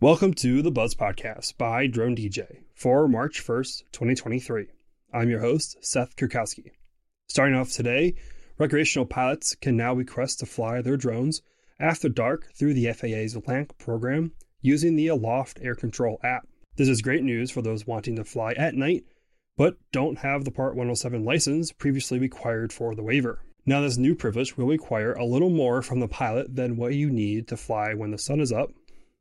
Welcome 0.00 0.34
to 0.34 0.60
the 0.60 0.70
Buzz 0.70 0.94
Podcast 0.94 1.56
by 1.56 1.86
Drone 1.86 2.14
DJ 2.14 2.58
for 2.74 3.08
March 3.08 3.42
1st, 3.42 3.84
2023. 3.92 4.66
I'm 5.14 5.30
your 5.30 5.40
host, 5.40 5.78
Seth 5.80 6.14
Kurkowski. 6.14 6.72
Starting 7.26 7.54
off 7.54 7.72
today, 7.72 8.16
recreational 8.58 9.06
pilots 9.06 9.54
can 9.54 9.78
now 9.78 9.94
request 9.94 10.40
to 10.40 10.46
fly 10.46 10.82
their 10.82 10.98
drones 10.98 11.40
after 11.80 12.10
dark 12.10 12.52
through 12.54 12.74
the 12.74 12.92
FAA's 12.92 13.34
LAANC 13.34 13.78
program 13.78 14.32
using 14.60 14.94
the 14.94 15.08
Aloft 15.08 15.58
Air 15.62 15.74
Control 15.74 16.20
app. 16.22 16.46
This 16.76 16.88
is 16.90 17.00
great 17.00 17.22
news 17.22 17.50
for 17.50 17.62
those 17.62 17.86
wanting 17.86 18.16
to 18.16 18.24
fly 18.24 18.52
at 18.52 18.74
night 18.74 19.04
but 19.58 19.76
don't 19.90 20.18
have 20.18 20.44
the 20.44 20.52
Part 20.52 20.76
107 20.76 21.24
license 21.24 21.72
previously 21.72 22.18
required 22.18 22.72
for 22.72 22.94
the 22.94 23.02
waiver. 23.02 23.40
Now, 23.68 23.82
this 23.82 23.98
new 23.98 24.14
privilege 24.14 24.56
will 24.56 24.66
require 24.66 25.12
a 25.12 25.26
little 25.26 25.50
more 25.50 25.82
from 25.82 26.00
the 26.00 26.08
pilot 26.08 26.56
than 26.56 26.78
what 26.78 26.94
you 26.94 27.10
need 27.10 27.46
to 27.48 27.56
fly 27.58 27.92
when 27.92 28.12
the 28.12 28.16
sun 28.16 28.40
is 28.40 28.50
up. 28.50 28.70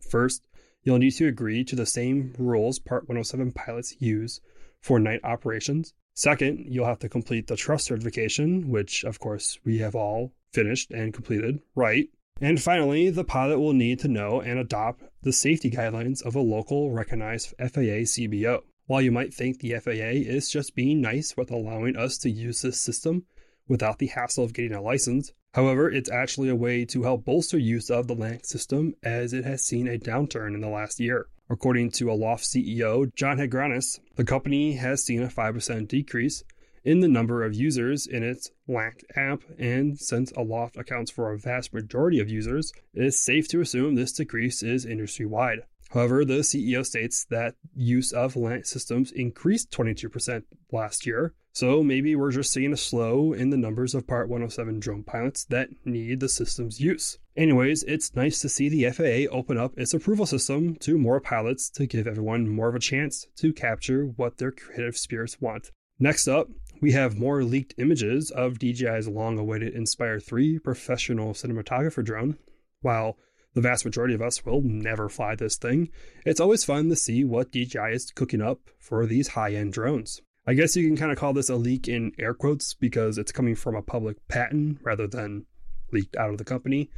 First, 0.00 0.48
you'll 0.82 0.98
need 0.98 1.12
to 1.12 1.28
agree 1.28 1.62
to 1.62 1.76
the 1.76 1.86
same 1.86 2.34
rules 2.36 2.80
Part 2.80 3.04
107 3.04 3.52
pilots 3.52 3.94
use 4.00 4.40
for 4.80 4.98
night 4.98 5.20
operations. 5.22 5.94
Second, 6.14 6.64
you'll 6.66 6.86
have 6.86 6.98
to 6.98 7.08
complete 7.08 7.46
the 7.46 7.54
trust 7.54 7.84
certification, 7.84 8.68
which, 8.68 9.04
of 9.04 9.20
course, 9.20 9.60
we 9.64 9.78
have 9.78 9.94
all 9.94 10.32
finished 10.52 10.90
and 10.90 11.14
completed, 11.14 11.60
right? 11.76 12.08
And 12.40 12.60
finally, 12.60 13.10
the 13.10 13.22
pilot 13.22 13.60
will 13.60 13.74
need 13.74 14.00
to 14.00 14.08
know 14.08 14.40
and 14.40 14.58
adopt 14.58 15.04
the 15.22 15.32
safety 15.32 15.70
guidelines 15.70 16.20
of 16.20 16.34
a 16.34 16.40
local 16.40 16.90
recognized 16.90 17.54
FAA 17.60 18.02
CBO. 18.10 18.62
While 18.86 19.02
you 19.02 19.12
might 19.12 19.32
think 19.32 19.60
the 19.60 19.78
FAA 19.78 20.26
is 20.26 20.50
just 20.50 20.74
being 20.74 21.00
nice 21.00 21.36
with 21.36 21.52
allowing 21.52 21.96
us 21.96 22.18
to 22.18 22.28
use 22.28 22.62
this 22.62 22.82
system, 22.82 23.26
without 23.72 23.98
the 23.98 24.08
hassle 24.08 24.44
of 24.44 24.52
getting 24.52 24.74
a 24.74 24.82
license. 24.82 25.32
However, 25.54 25.90
it's 25.90 26.10
actually 26.10 26.50
a 26.50 26.54
way 26.54 26.84
to 26.84 27.04
help 27.04 27.24
bolster 27.24 27.56
use 27.56 27.88
of 27.88 28.06
the 28.06 28.14
LAANC 28.14 28.44
system 28.44 28.94
as 29.02 29.32
it 29.32 29.46
has 29.46 29.64
seen 29.64 29.88
a 29.88 29.98
downturn 29.98 30.54
in 30.54 30.60
the 30.60 30.68
last 30.68 31.00
year. 31.00 31.28
According 31.48 31.92
to 31.92 32.12
Aloft 32.12 32.44
CEO 32.44 33.10
John 33.14 33.38
Hegranes, 33.38 33.98
the 34.16 34.24
company 34.24 34.74
has 34.74 35.02
seen 35.02 35.22
a 35.22 35.28
5% 35.28 35.88
decrease 35.88 36.44
in 36.84 37.00
the 37.00 37.08
number 37.08 37.44
of 37.44 37.54
users 37.54 38.06
in 38.06 38.22
its 38.22 38.50
LAANC 38.68 39.04
app, 39.16 39.40
and 39.58 39.98
since 39.98 40.32
Aloft 40.32 40.76
accounts 40.76 41.10
for 41.10 41.32
a 41.32 41.38
vast 41.38 41.72
majority 41.72 42.20
of 42.20 42.28
users, 42.28 42.74
it 42.92 43.02
is 43.02 43.18
safe 43.18 43.48
to 43.48 43.62
assume 43.62 43.94
this 43.94 44.12
decrease 44.12 44.62
is 44.62 44.84
industry 44.84 45.24
wide. 45.24 45.60
However, 45.92 46.26
the 46.26 46.40
CEO 46.40 46.84
states 46.84 47.24
that 47.30 47.54
use 47.74 48.12
of 48.12 48.34
LAANC 48.34 48.66
systems 48.66 49.12
increased 49.12 49.70
22% 49.70 50.42
last 50.70 51.06
year, 51.06 51.32
so 51.52 51.82
maybe 51.82 52.16
we're 52.16 52.32
just 52.32 52.52
seeing 52.52 52.72
a 52.72 52.76
slow 52.76 53.32
in 53.34 53.50
the 53.50 53.56
numbers 53.56 53.94
of 53.94 54.06
Part 54.06 54.28
107 54.28 54.80
drone 54.80 55.02
pilots 55.02 55.44
that 55.46 55.68
need 55.84 56.20
the 56.20 56.28
system's 56.28 56.80
use. 56.80 57.18
Anyways, 57.36 57.82
it's 57.84 58.14
nice 58.16 58.40
to 58.40 58.48
see 58.48 58.68
the 58.68 58.90
FAA 58.90 59.34
open 59.34 59.58
up 59.58 59.72
its 59.76 59.92
approval 59.92 60.24
system 60.24 60.76
to 60.76 60.96
more 60.96 61.20
pilots 61.20 61.68
to 61.70 61.86
give 61.86 62.06
everyone 62.06 62.48
more 62.48 62.68
of 62.68 62.74
a 62.74 62.80
chance 62.80 63.26
to 63.36 63.52
capture 63.52 64.04
what 64.04 64.38
their 64.38 64.50
creative 64.50 64.96
spirits 64.96 65.40
want. 65.40 65.70
Next 65.98 66.26
up, 66.26 66.48
we 66.80 66.92
have 66.92 67.18
more 67.18 67.44
leaked 67.44 67.74
images 67.78 68.30
of 68.30 68.58
DJI's 68.58 69.06
long 69.06 69.38
awaited 69.38 69.74
Inspire 69.74 70.18
3 70.18 70.58
professional 70.58 71.32
cinematographer 71.32 72.04
drone. 72.04 72.38
While 72.80 73.18
the 73.54 73.60
vast 73.60 73.84
majority 73.84 74.14
of 74.14 74.22
us 74.22 74.44
will 74.44 74.62
never 74.62 75.08
fly 75.08 75.34
this 75.34 75.56
thing, 75.56 75.90
it's 76.24 76.40
always 76.40 76.64
fun 76.64 76.88
to 76.88 76.96
see 76.96 77.24
what 77.24 77.52
DJI 77.52 77.92
is 77.92 78.10
cooking 78.10 78.40
up 78.40 78.70
for 78.78 79.06
these 79.06 79.28
high 79.28 79.52
end 79.52 79.74
drones. 79.74 80.22
I 80.44 80.54
guess 80.54 80.74
you 80.74 80.84
can 80.86 80.96
kind 80.96 81.12
of 81.12 81.18
call 81.18 81.32
this 81.32 81.50
a 81.50 81.54
leak 81.54 81.86
in 81.86 82.12
air 82.18 82.34
quotes 82.34 82.74
because 82.74 83.16
it's 83.16 83.30
coming 83.30 83.54
from 83.54 83.76
a 83.76 83.82
public 83.82 84.16
patent 84.26 84.78
rather 84.82 85.06
than 85.06 85.46
leaked 85.92 86.16
out 86.16 86.30
of 86.30 86.38
the 86.38 86.44
company. 86.44 86.90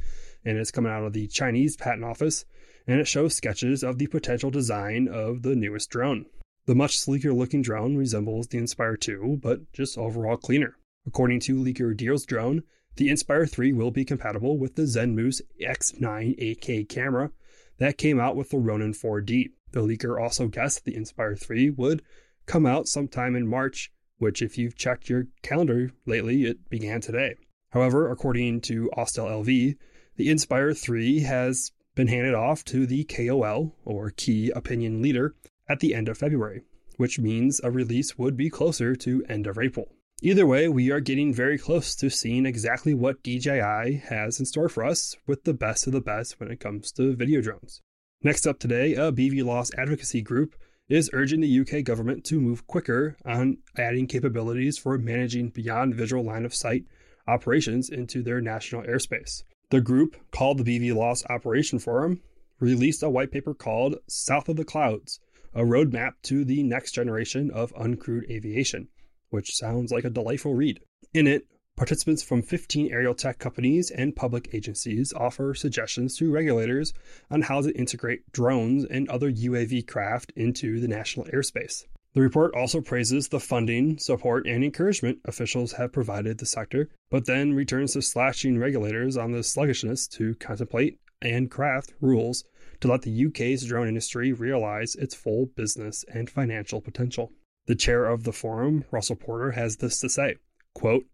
And 0.43 0.57
it's 0.57 0.71
coming 0.71 0.91
out 0.91 1.03
of 1.03 1.13
the 1.13 1.27
Chinese 1.27 1.77
patent 1.77 2.03
office. 2.03 2.45
And 2.87 2.99
it 2.99 3.07
shows 3.07 3.35
sketches 3.35 3.83
of 3.83 3.99
the 3.99 4.07
potential 4.07 4.49
design 4.49 5.07
of 5.07 5.43
the 5.43 5.55
newest 5.55 5.91
drone. 5.91 6.25
The 6.65 6.73
much 6.73 6.97
sleeker 6.97 7.33
looking 7.33 7.61
drone 7.61 7.95
resembles 7.95 8.47
the 8.47 8.57
Inspire 8.57 8.97
2, 8.97 9.39
but 9.43 9.71
just 9.73 9.97
overall 9.97 10.37
cleaner. 10.37 10.77
According 11.05 11.41
to 11.41 11.63
Leaker 11.63 11.95
Deals 11.95 12.25
Drone, 12.25 12.63
the 12.95 13.09
Inspire 13.09 13.45
3 13.45 13.73
will 13.73 13.91
be 13.91 14.05
compatible 14.05 14.57
with 14.57 14.75
the 14.75 14.83
Zenmuse 14.83 15.41
X9 15.61 16.39
8K 16.39 16.89
camera 16.89 17.31
that 17.77 17.99
came 17.99 18.19
out 18.19 18.35
with 18.35 18.49
the 18.49 18.57
Ronin 18.57 18.93
4D. 18.93 19.51
The 19.71 19.81
leaker 19.81 20.19
also 20.19 20.47
guessed 20.47 20.85
the 20.85 20.95
Inspire 20.95 21.35
3 21.35 21.71
would 21.71 22.01
come 22.45 22.65
out 22.65 22.87
sometime 22.87 23.35
in 23.35 23.47
March, 23.47 23.91
which, 24.17 24.41
if 24.41 24.57
you've 24.57 24.77
checked 24.77 25.09
your 25.09 25.27
calendar 25.41 25.91
lately, 26.05 26.45
it 26.45 26.69
began 26.69 27.01
today. 27.01 27.35
However, 27.71 28.09
according 28.09 28.61
to 28.61 28.89
OsitaLV, 28.97 29.75
the 30.15 30.29
Inspire 30.29 30.73
3 30.73 31.21
has 31.21 31.71
been 31.95 32.07
handed 32.07 32.33
off 32.33 32.63
to 32.65 32.85
the 32.85 33.03
KOL, 33.03 33.75
or 33.83 34.11
Key 34.11 34.49
Opinion 34.51 35.01
Leader, 35.01 35.35
at 35.67 35.79
the 35.79 35.93
end 35.93 36.07
of 36.07 36.17
February, 36.17 36.61
which 36.97 37.19
means 37.19 37.59
a 37.63 37.71
release 37.71 38.17
would 38.17 38.37
be 38.37 38.49
closer 38.49 38.95
to 38.95 39.25
end 39.27 39.47
of 39.47 39.57
April. 39.57 39.89
Either 40.21 40.45
way, 40.45 40.69
we 40.69 40.91
are 40.91 41.01
getting 41.01 41.33
very 41.33 41.57
close 41.57 41.95
to 41.95 42.09
seeing 42.09 42.45
exactly 42.45 42.93
what 42.93 43.21
DJI 43.23 44.01
has 44.07 44.39
in 44.39 44.45
store 44.45 44.69
for 44.69 44.85
us 44.85 45.15
with 45.27 45.43
the 45.43 45.53
best 45.53 45.87
of 45.87 45.93
the 45.93 46.01
best 46.01 46.39
when 46.39 46.49
it 46.49 46.59
comes 46.59 46.91
to 46.93 47.15
video 47.15 47.41
drones. 47.41 47.81
Next 48.23 48.47
up 48.47 48.57
today, 48.57 48.93
a 48.93 49.11
BVLOS 49.11 49.77
advocacy 49.77 50.21
group 50.21 50.55
is 50.87 51.09
urging 51.13 51.41
the 51.41 51.59
UK 51.59 51.83
government 51.83 52.23
to 52.25 52.39
move 52.39 52.67
quicker 52.67 53.17
on 53.25 53.57
adding 53.77 54.07
capabilities 54.07 54.77
for 54.77 54.97
managing 54.97 55.49
beyond 55.49 55.95
visual 55.95 56.23
line 56.23 56.45
of 56.45 56.53
sight 56.53 56.85
operations 57.27 57.89
into 57.89 58.21
their 58.21 58.39
national 58.39 58.83
airspace. 58.83 59.43
The 59.71 59.81
group, 59.81 60.15
called 60.31 60.59
the 60.59 60.79
BVLOS 60.79 61.29
Operation 61.29 61.79
Forum, 61.79 62.21
released 62.59 63.01
a 63.01 63.09
white 63.09 63.31
paper 63.31 63.53
called 63.53 63.97
South 64.07 64.47
of 64.47 64.57
the 64.57 64.65
Clouds, 64.65 65.19
a 65.53 65.63
roadmap 65.63 66.13
to 66.23 66.45
the 66.45 66.61
next 66.61 66.91
generation 66.91 67.49
of 67.49 67.73
uncrewed 67.73 68.29
aviation, 68.29 68.89
which 69.29 69.55
sounds 69.55 69.91
like 69.91 70.03
a 70.03 70.09
delightful 70.09 70.53
read. 70.53 70.81
In 71.13 71.25
it, 71.25 71.47
Participants 71.77 72.23
from 72.23 72.41
15 72.41 72.89
aerial 72.89 73.13
tech 73.13 73.37
companies 73.37 73.91
and 73.91 74.15
public 74.15 74.49
agencies 74.53 75.11
offer 75.11 75.53
suggestions 75.53 76.15
to 76.17 76.31
regulators 76.31 76.93
on 77.29 77.41
how 77.41 77.61
to 77.61 77.77
integrate 77.77 78.31
drones 78.31 78.85
and 78.85 79.09
other 79.09 79.29
UAV 79.29 79.85
craft 79.85 80.31
into 80.37 80.79
the 80.79 80.87
national 80.87 81.25
airspace. 81.25 81.83
The 82.13 82.21
report 82.21 82.55
also 82.55 82.79
praises 82.79 83.27
the 83.27 83.41
funding, 83.41 83.97
support, 83.97 84.47
and 84.47 84.63
encouragement 84.63 85.19
officials 85.25 85.73
have 85.73 85.91
provided 85.91 86.37
the 86.37 86.45
sector, 86.45 86.87
but 87.11 87.25
then 87.25 87.53
returns 87.53 87.91
to 87.91 88.01
slashing 88.01 88.57
regulators 88.57 89.17
on 89.17 89.33
the 89.33 89.43
sluggishness 89.43 90.07
to 90.09 90.35
contemplate 90.35 90.97
and 91.21 91.51
craft 91.51 91.93
rules 91.99 92.45
to 92.79 92.87
let 92.87 93.01
the 93.01 93.25
UK's 93.25 93.65
drone 93.65 93.89
industry 93.89 94.31
realize 94.31 94.95
its 94.95 95.13
full 95.13 95.47
business 95.47 96.05
and 96.07 96.29
financial 96.29 96.79
potential. 96.79 97.33
The 97.65 97.75
chair 97.75 98.05
of 98.05 98.23
the 98.23 98.31
forum, 98.31 98.85
Russell 98.91 99.17
Porter, 99.17 99.51
has 99.51 99.75
this 99.77 99.99
to 99.99 100.07
say 100.07 100.35
quote, 100.73 101.05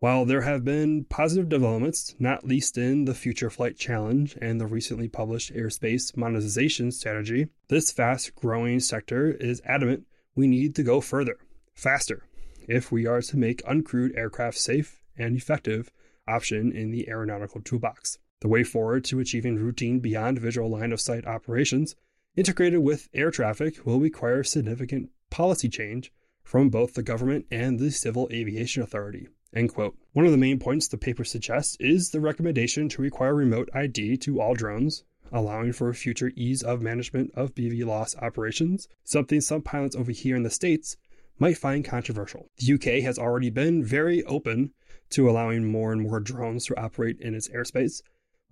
while 0.00 0.24
there 0.24 0.40
have 0.40 0.64
been 0.64 1.04
positive 1.04 1.50
developments, 1.50 2.14
not 2.18 2.42
least 2.42 2.78
in 2.78 3.04
the 3.04 3.14
Future 3.14 3.50
Flight 3.50 3.76
Challenge 3.76 4.36
and 4.40 4.58
the 4.58 4.66
recently 4.66 5.08
published 5.08 5.52
Airspace 5.52 6.16
Modernization 6.16 6.90
Strategy, 6.90 7.48
this 7.68 7.92
fast 7.92 8.34
growing 8.34 8.80
sector 8.80 9.30
is 9.30 9.60
adamant 9.66 10.06
we 10.34 10.46
need 10.46 10.74
to 10.76 10.82
go 10.82 11.02
further, 11.02 11.36
faster, 11.74 12.24
if 12.66 12.90
we 12.90 13.04
are 13.04 13.20
to 13.20 13.36
make 13.36 13.62
uncrewed 13.64 14.16
aircraft 14.16 14.56
safe 14.56 15.02
and 15.18 15.36
effective 15.36 15.92
option 16.26 16.72
in 16.72 16.90
the 16.90 17.06
aeronautical 17.10 17.60
toolbox. 17.60 18.16
The 18.40 18.48
way 18.48 18.64
forward 18.64 19.04
to 19.04 19.20
achieving 19.20 19.56
routine 19.56 20.00
beyond 20.00 20.38
visual 20.38 20.70
line 20.70 20.92
of 20.92 21.00
sight 21.00 21.26
operations 21.26 21.94
integrated 22.36 22.80
with 22.80 23.10
air 23.12 23.30
traffic 23.30 23.84
will 23.84 24.00
require 24.00 24.44
significant 24.44 25.10
policy 25.28 25.68
change 25.68 26.10
from 26.42 26.70
both 26.70 26.94
the 26.94 27.02
government 27.02 27.44
and 27.50 27.78
the 27.78 27.90
Civil 27.90 28.30
Aviation 28.32 28.82
Authority. 28.82 29.28
End 29.52 29.74
quote. 29.74 29.96
One 30.12 30.24
of 30.24 30.30
the 30.30 30.38
main 30.38 30.60
points 30.60 30.86
the 30.86 30.96
paper 30.96 31.24
suggests 31.24 31.76
is 31.80 32.10
the 32.10 32.20
recommendation 32.20 32.88
to 32.90 33.02
require 33.02 33.34
remote 33.34 33.68
ID 33.74 34.16
to 34.18 34.40
all 34.40 34.54
drones, 34.54 35.02
allowing 35.32 35.72
for 35.72 35.92
future 35.92 36.30
ease 36.36 36.62
of 36.62 36.80
management 36.80 37.32
of 37.34 37.54
BVLOS 37.54 38.16
operations, 38.22 38.86
something 39.02 39.40
some 39.40 39.62
pilots 39.62 39.96
over 39.96 40.12
here 40.12 40.36
in 40.36 40.44
the 40.44 40.50
States 40.50 40.96
might 41.38 41.58
find 41.58 41.84
controversial. 41.84 42.48
The 42.58 42.74
UK 42.74 43.02
has 43.02 43.18
already 43.18 43.50
been 43.50 43.82
very 43.82 44.22
open 44.24 44.72
to 45.10 45.28
allowing 45.28 45.64
more 45.64 45.92
and 45.92 46.02
more 46.02 46.20
drones 46.20 46.66
to 46.66 46.80
operate 46.80 47.20
in 47.20 47.34
its 47.34 47.48
airspace, 47.48 48.02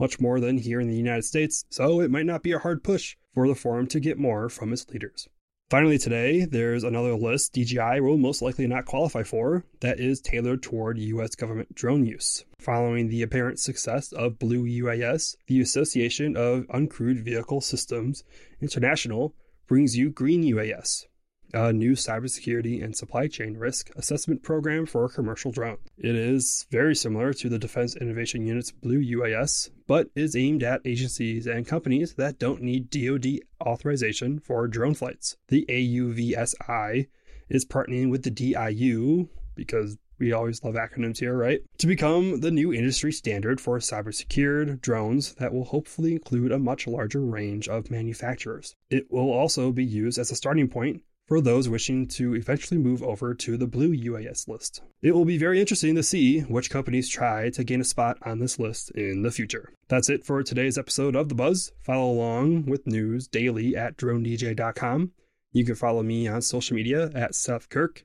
much 0.00 0.18
more 0.18 0.40
than 0.40 0.58
here 0.58 0.80
in 0.80 0.88
the 0.88 0.96
United 0.96 1.24
States, 1.24 1.64
so 1.70 2.00
it 2.00 2.10
might 2.10 2.26
not 2.26 2.42
be 2.42 2.52
a 2.52 2.58
hard 2.58 2.82
push 2.82 3.16
for 3.32 3.46
the 3.46 3.54
forum 3.54 3.86
to 3.88 4.00
get 4.00 4.18
more 4.18 4.48
from 4.48 4.72
its 4.72 4.88
leaders. 4.88 5.28
Finally, 5.70 5.98
today, 5.98 6.46
there's 6.46 6.82
another 6.82 7.14
list 7.14 7.52
DJI 7.52 8.00
will 8.00 8.16
most 8.16 8.40
likely 8.40 8.66
not 8.66 8.86
qualify 8.86 9.22
for 9.22 9.66
that 9.80 10.00
is 10.00 10.18
tailored 10.18 10.62
toward 10.62 10.96
U.S. 10.98 11.34
government 11.34 11.74
drone 11.74 12.06
use. 12.06 12.42
Following 12.58 13.08
the 13.08 13.20
apparent 13.20 13.60
success 13.60 14.10
of 14.12 14.38
Blue 14.38 14.64
UAS, 14.64 15.36
the 15.46 15.60
Association 15.60 16.38
of 16.38 16.66
Uncrewed 16.68 17.22
Vehicle 17.22 17.60
Systems 17.60 18.24
International 18.62 19.34
brings 19.66 19.94
you 19.94 20.08
Green 20.08 20.42
UAS. 20.42 21.04
A 21.52 21.72
new 21.72 21.92
cybersecurity 21.92 22.82
and 22.82 22.96
supply 22.96 23.26
chain 23.26 23.56
risk 23.56 23.90
assessment 23.96 24.42
program 24.42 24.86
for 24.86 25.08
commercial 25.08 25.50
drones. 25.50 25.80
It 25.96 26.14
is 26.14 26.66
very 26.70 26.94
similar 26.94 27.32
to 27.34 27.48
the 27.48 27.58
Defense 27.58 27.96
Innovation 27.96 28.46
Unit's 28.46 28.70
Blue 28.70 29.00
UAS, 29.00 29.70
but 29.86 30.10
is 30.14 30.36
aimed 30.36 30.62
at 30.62 30.82
agencies 30.84 31.46
and 31.46 31.66
companies 31.66 32.14
that 32.14 32.38
don't 32.38 32.62
need 32.62 32.90
DoD 32.90 33.40
authorization 33.60 34.38
for 34.40 34.68
drone 34.68 34.94
flights. 34.94 35.36
The 35.48 35.64
AUVSI 35.68 37.08
is 37.48 37.64
partnering 37.64 38.10
with 38.10 38.22
the 38.24 38.30
DIU 38.30 39.28
because 39.54 39.96
we 40.18 40.32
always 40.32 40.62
love 40.64 40.74
acronyms 40.74 41.18
here, 41.18 41.36
right? 41.36 41.60
To 41.78 41.86
become 41.86 42.40
the 42.40 42.50
new 42.50 42.72
industry 42.72 43.12
standard 43.12 43.60
for 43.60 43.78
cyber 43.78 44.12
secured 44.12 44.80
drones 44.80 45.34
that 45.34 45.52
will 45.52 45.64
hopefully 45.64 46.12
include 46.12 46.52
a 46.52 46.58
much 46.58 46.86
larger 46.86 47.20
range 47.20 47.68
of 47.68 47.90
manufacturers. 47.90 48.74
It 48.90 49.06
will 49.10 49.30
also 49.30 49.70
be 49.72 49.84
used 49.84 50.18
as 50.18 50.30
a 50.30 50.36
starting 50.36 50.68
point 50.68 51.02
for 51.28 51.40
those 51.40 51.68
wishing 51.68 52.08
to 52.08 52.34
eventually 52.34 52.80
move 52.80 53.02
over 53.02 53.34
to 53.34 53.56
the 53.56 53.66
blue 53.66 53.94
UAS 53.94 54.48
list. 54.48 54.82
It 55.02 55.12
will 55.12 55.26
be 55.26 55.38
very 55.38 55.60
interesting 55.60 55.94
to 55.94 56.02
see 56.02 56.40
which 56.40 56.70
companies 56.70 57.08
try 57.08 57.50
to 57.50 57.62
gain 57.62 57.82
a 57.82 57.84
spot 57.84 58.16
on 58.22 58.38
this 58.38 58.58
list 58.58 58.90
in 58.92 59.22
the 59.22 59.30
future. 59.30 59.72
That's 59.88 60.08
it 60.08 60.24
for 60.24 60.42
today's 60.42 60.78
episode 60.78 61.14
of 61.14 61.28
The 61.28 61.34
Buzz. 61.34 61.70
Follow 61.82 62.10
along 62.10 62.64
with 62.64 62.86
news 62.86 63.28
daily 63.28 63.76
at 63.76 63.96
dronedj.com. 63.96 65.12
You 65.52 65.64
can 65.64 65.74
follow 65.74 66.02
me 66.02 66.26
on 66.26 66.42
social 66.42 66.74
media 66.74 67.10
at 67.14 67.34
Seth 67.34 67.68
Kurk 67.68 68.04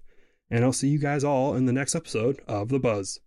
and 0.52 0.64
I'll 0.64 0.74
see 0.74 0.90
you 0.90 1.00
guys 1.00 1.24
all 1.24 1.56
in 1.56 1.66
the 1.66 1.74
next 1.74 1.96
episode 1.96 2.40
of 2.48 2.70
The 2.70 2.80
Buzz. 2.80 3.20